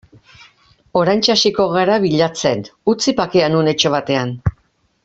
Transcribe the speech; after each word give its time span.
Oraintxe 1.01 1.33
hasiko 1.35 1.67
gara 1.75 1.99
bilatzen, 2.07 2.65
utzi 2.95 3.17
bakean 3.21 3.61
unetxo 3.63 3.97
batean. 3.99 4.35